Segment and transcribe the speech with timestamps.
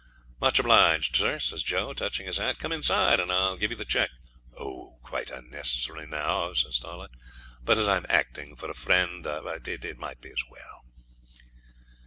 [0.39, 2.57] 'Much obliged, sir,' says Joe, touching his hat.
[2.57, 4.09] 'Come inside and I'll give you the cheque.'
[5.03, 7.11] 'Quite unnecessary now,' says Starlight;
[7.63, 10.85] 'but as I'm acting for a friend, it may be as well.'